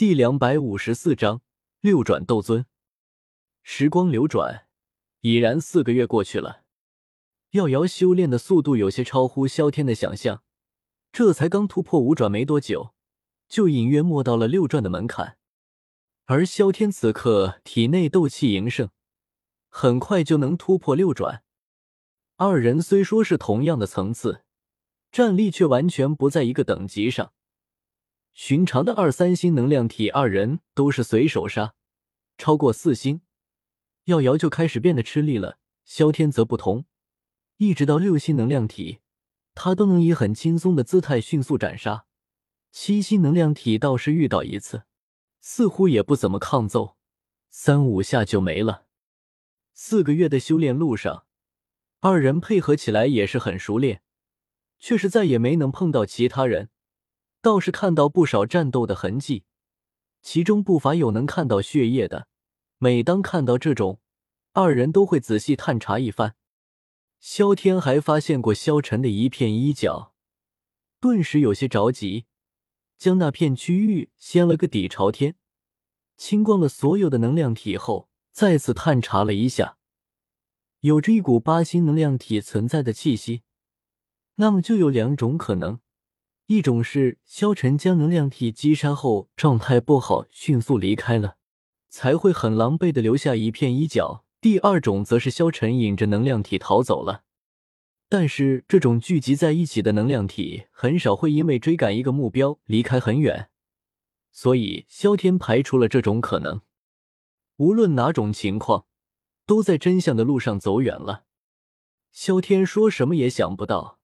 [0.00, 1.42] 第两百五十四章
[1.82, 2.64] 六转斗尊。
[3.62, 4.66] 时光流转，
[5.20, 6.62] 已然四个月过去了。
[7.50, 10.42] 耀瑶修炼的速度有些超乎萧天的想象，
[11.12, 12.94] 这才刚突破五转没多久，
[13.46, 15.36] 就隐约摸到了六转的门槛。
[16.24, 18.88] 而萧天此刻体内斗气盈盛，
[19.68, 21.42] 很快就能突破六转。
[22.36, 24.44] 二人虽说是同样的层次，
[25.12, 27.34] 战力却完全不在一个等级上。
[28.32, 31.74] 寻常的二三星能量体，二人都是随手杀；
[32.38, 33.20] 超过四星，
[34.04, 35.58] 耀瑶就开始变得吃力了。
[35.84, 36.84] 萧天则不同，
[37.56, 39.00] 一直到六星能量体，
[39.54, 42.06] 他都能以很轻松的姿态迅速斩杀。
[42.70, 44.84] 七星能量体倒是遇到一次，
[45.40, 46.96] 似乎也不怎么抗揍，
[47.48, 48.86] 三五下就没了。
[49.74, 51.24] 四个月的修炼路上，
[51.98, 54.02] 二人配合起来也是很熟练，
[54.78, 56.70] 却是再也没能碰到其他人。
[57.42, 59.44] 倒是看到不少战斗的痕迹，
[60.20, 62.28] 其中不乏有能看到血液的。
[62.78, 64.00] 每当看到这种，
[64.52, 66.36] 二人都会仔细探查一番。
[67.18, 70.14] 萧天还发现过萧晨的一片衣角，
[71.00, 72.24] 顿时有些着急，
[72.96, 75.36] 将那片区域掀了个底朝天，
[76.16, 79.76] 清光了所有的能量体后，再次探查了一下，
[80.80, 83.42] 有着一股八星能量体存在的气息。
[84.36, 85.80] 那么就有两种可能。
[86.50, 91.36] 一种是萧晨将能量体击杀后状态不好，迅速离开了，
[91.88, 97.22] 才会很狼狈的留下一片衣角；第二种则是萧晨引着能量体逃走了。
[98.08, 103.48] 但是这种聚集在一起的能量体很少会因为追赶一个目标离开很远，
[104.32, 106.62] 所以萧天排除了这种可能。
[107.58, 108.86] 无论哪种情况，
[109.46, 111.26] 都在真相的路上走远了。
[112.10, 113.99] 萧天说什么也想不到。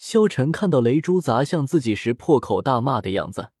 [0.00, 3.52] 萧晨看到雷珠砸向自己时破口大骂的样子，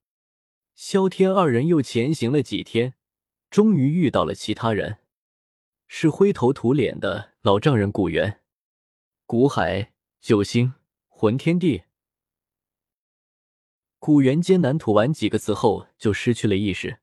[0.74, 2.94] 萧天二人又前行了几天，
[3.50, 5.00] 终于遇到了其他人，
[5.86, 8.40] 是灰头土脸的老丈人古元、
[9.26, 10.72] 古海、九星、
[11.08, 11.82] 魂天帝。
[13.98, 17.00] 古元艰难吐完几个字后就失去了意识，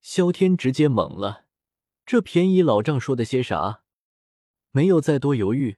[0.00, 1.44] 萧天直接懵了，
[2.06, 3.82] 这便宜老丈说的些啥？
[4.70, 5.76] 没有再多犹豫。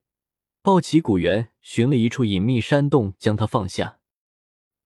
[0.68, 4.00] 抱起古元，寻了一处隐秘山洞，将他放下。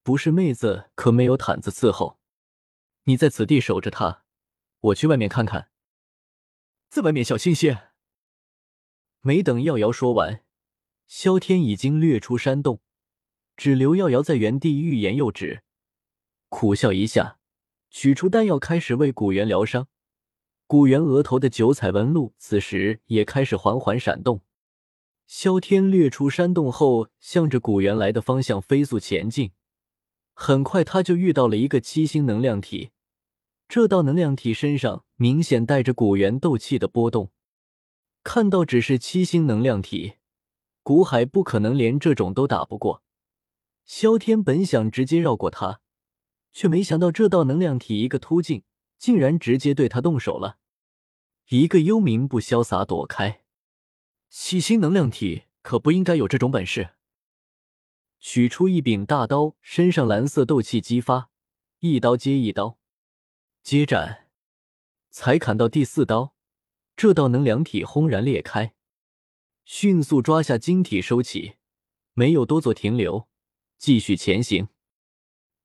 [0.05, 2.21] 不是妹子，可没有毯子伺候。
[3.07, 4.23] 你在此地守着他，
[4.79, 5.71] 我去外面看看。
[6.89, 7.89] 在外面小心些。
[9.23, 10.45] 没等耀瑶说完，
[11.09, 12.81] 萧天已经掠出山洞，
[13.57, 15.65] 只留耀瑶在原地欲言又止。
[16.49, 17.41] 苦笑一下，
[17.91, 19.89] 取出丹药，开始为古元疗伤。
[20.69, 24.43] 古元额头的九彩纹路此时也开始缓缓闪动。
[25.35, 29.53] 萧天掠出山洞后，向着古元来的方向飞速前进。
[30.35, 32.91] 很快，他就遇到了一个七星能量体。
[33.67, 37.33] 这道能量体身上明显带着古元斗气的波动。
[38.23, 40.17] 看到只是七星能量体，
[40.83, 43.03] 古海不可能连这种都打不过。
[43.87, 45.81] 萧天本想直接绕过他，
[46.53, 48.65] 却没想到这道能量体一个突进，
[48.99, 50.59] 竟然直接对他动手了。
[51.49, 53.42] 一个幽冥不潇洒躲开。
[54.35, 56.95] 七星能量体可不应该有这种本事。
[58.19, 61.29] 取出一柄大刀，身上蓝色斗气激发，
[61.81, 62.79] 一刀接一刀，
[63.63, 64.31] 接斩。
[65.11, 66.35] 才砍到第四刀，
[66.97, 68.73] 这道能量体轰然裂开，
[69.67, 71.57] 迅速抓下晶体收起，
[72.15, 73.29] 没有多做停留，
[73.77, 74.69] 继续前行。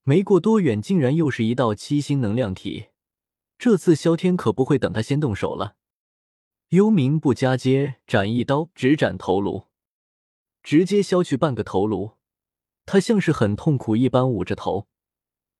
[0.02, 2.88] 没过多远，竟然又是一道七星能量体。
[3.58, 5.76] 这次萧天可不会等他先动手了。
[6.70, 9.68] 幽冥不加接，斩一刀，直斩头颅，
[10.62, 12.18] 直接削去半个头颅。
[12.84, 14.86] 他像是很痛苦一般捂着头，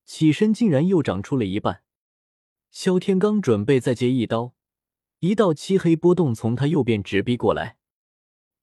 [0.04, 1.82] 起身竟然又长出了一半。
[2.70, 4.52] 萧天刚准备再接一刀，
[5.20, 7.78] 一道漆黑波动从他右边直逼过来，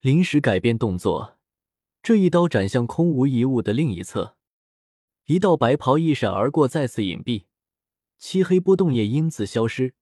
[0.02, 1.40] 临时改变动作，
[2.04, 4.38] 这一刀斩向空无一物的另一侧，
[5.26, 7.46] 一道白袍一闪而过，再次隐蔽，
[8.20, 9.96] 漆黑波动也因此消失。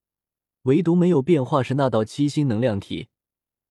[0.64, 3.10] 唯独没有变化是那道七星能量体，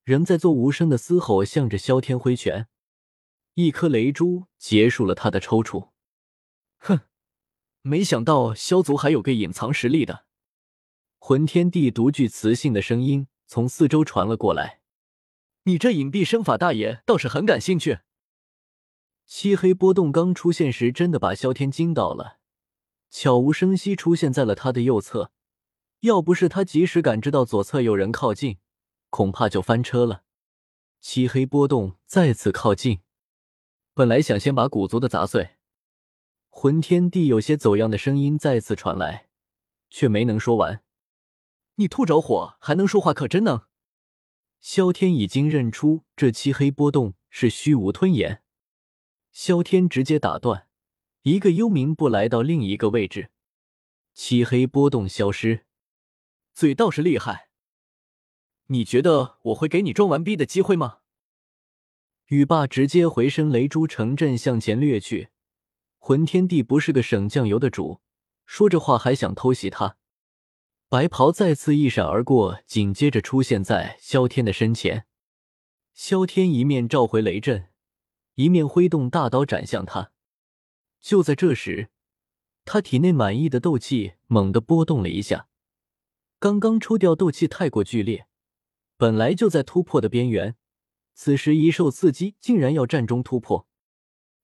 [0.05, 2.69] 仍在做无声的嘶吼，向着萧天挥拳。
[3.55, 5.91] 一颗雷珠结束了他的抽搐。
[6.79, 7.01] 哼，
[7.83, 10.25] 没想到萧族还有个隐藏实力的。
[11.19, 14.81] 魂天帝独具磁性的声音从四周传了过来。
[15.65, 18.01] 你这隐蔽身法，大爷倒是很感兴趣。
[19.25, 22.39] 漆黑波动刚出现时，真的把萧天惊到了，
[23.09, 25.31] 悄无声息出现在了他的右侧。
[26.03, 28.59] 要不是他及时感知到左侧有人靠近，
[29.09, 30.25] 恐怕就翻车了。
[31.01, 33.01] 漆黑波动再次靠近，
[33.95, 35.51] 本来想先把古族的砸碎。
[36.49, 39.29] 魂天帝有些走样的声音再次传来，
[39.91, 40.83] 却没能说完。
[41.77, 43.63] 你吐着火还能说话，可真能！
[44.61, 48.43] 萧天已经认出这漆黑波动是虚无吞炎，
[49.31, 50.67] 萧天直接打断，
[51.23, 53.31] 一个幽冥步来到另一个位置，
[54.13, 55.65] 漆黑波动消失。
[56.55, 57.49] 嘴倒是厉害，
[58.67, 60.99] 你觉得我会给你装完逼的机会吗？
[62.27, 65.31] 雨霸直接回身，雷珠成阵向前掠去。
[65.99, 68.01] 魂天帝不是个省酱油的主，
[68.45, 69.97] 说着话还想偷袭他。
[70.89, 75.07] 白袍再次一闪而过，紧接着出现在萧天的身前。
[75.95, 77.69] 萧天一面召回雷阵，
[78.35, 80.13] 一面挥动大刀斩向他。
[81.01, 81.91] 就在这时，
[82.65, 85.49] 他体内满意的斗气猛地波动了一下。
[86.43, 88.27] 刚刚抽掉斗气太过剧烈，
[88.97, 90.57] 本来就在突破的边缘，
[91.15, 93.69] 此时一受刺激，竟然要战中突破。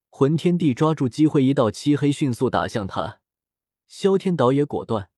[0.09, 3.19] 魂天帝抓住机会，一道漆黑迅速打向他。
[3.89, 5.11] 萧天倒也果断。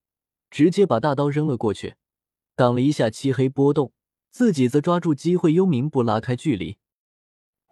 [0.51, 1.97] 直接把大刀扔了过去，
[2.55, 3.93] 挡了一下漆黑波动，
[4.31, 6.79] 自己则抓住机会幽冥步拉开距离。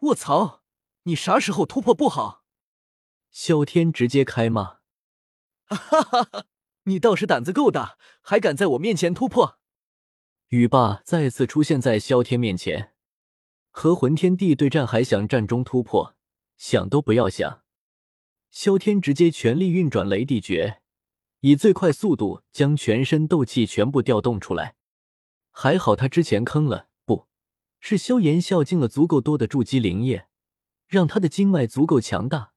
[0.03, 0.63] 卧槽！
[1.05, 2.45] 你啥时候突破不好？
[3.31, 4.81] 萧天直接开骂
[5.65, 6.45] ：“哈哈哈！
[6.89, 9.59] 你倒是胆子够大，还敢在我面前突破！”
[10.49, 12.95] 雨霸再次出现在萧天面前，
[13.71, 16.17] 和魂天帝对战还想战中突破，
[16.57, 17.63] 想都不要想！
[18.51, 20.81] 萧天直接全力运转雷帝诀。
[21.41, 24.75] 以最快速度将全身斗气全部调动出来，
[25.53, 27.29] 还好他之前坑了，不
[27.79, 30.27] 是萧炎孝敬了足够多的筑基灵液，
[30.89, 32.55] 让他的经脉足够强大。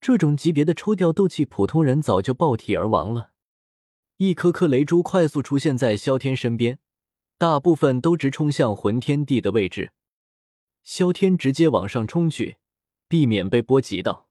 [0.00, 3.30] 这种级别的抽调斗气，普通人早就爆体而亡了。
[4.22, 6.78] 一颗颗雷珠快速出现在萧天身边，
[7.38, 9.92] 大部分都直冲向魂天帝的位置。
[10.82, 12.58] 萧天直接往上冲去，
[13.08, 14.28] 避免被波及到。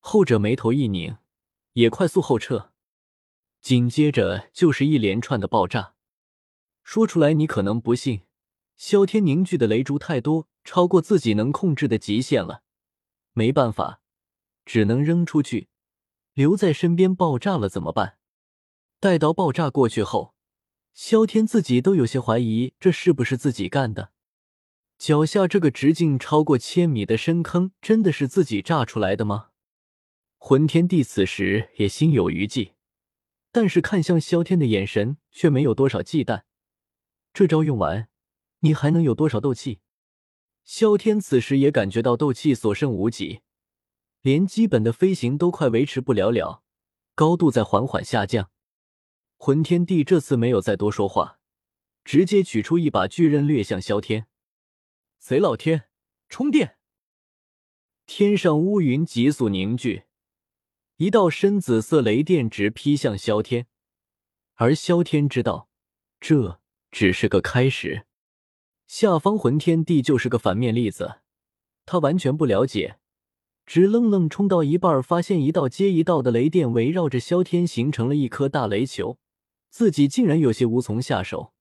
[0.00, 1.18] 后者眉头一拧，
[1.74, 2.72] 也快速后撤。
[3.60, 5.94] 紧接着就是一连串的爆炸，
[6.82, 8.22] 说出来你可能不信，
[8.76, 12.64] 萧天凝聚的雷珠太多，超过自己能控制的极限了，
[13.34, 14.00] 没办法，
[14.64, 15.68] 只能扔出去，
[16.34, 18.18] 留在身边爆炸了怎么办？
[18.98, 20.34] 待到爆炸过去后，
[20.94, 24.12] 萧天自己都有些怀疑这是不是自己干的，
[24.98, 29.48] 脚下这个直径超过千米的深坑真的是自己炸出来的吗？
[30.38, 32.72] 魂天帝此时也心有余悸。
[33.52, 36.42] 但是看向萧天的眼神却没有多少忌惮。
[37.32, 38.08] 这招用完，
[38.60, 39.80] 你还能有多少斗气？
[40.62, 43.40] 萧天此时也感觉到斗气所剩无几，
[44.20, 46.62] 连基本的飞行都快维持不了了，
[47.14, 48.50] 高度在缓缓下降。
[49.38, 51.38] 魂天帝这次没有再多说话，
[52.04, 54.26] 直接取出一把巨刃掠向萧天。
[55.18, 55.84] 贼老天，
[56.28, 56.78] 充电！
[58.06, 60.04] 天上乌云急速凝聚。
[60.96, 63.66] 一道深紫色雷电直劈向萧天，
[64.54, 65.68] 而萧天知道
[66.18, 66.60] 这
[66.90, 68.06] 只是个开始。
[68.86, 71.16] 下方魂天帝就是个反面例子，
[71.84, 72.98] 他完全不了解，
[73.66, 79.18] 直愣愣冲到一半，发现一道接一道的雷电围绕着萧天形成了一颗大雷球，
[79.70, 81.55] 自己竟然有些无从下手。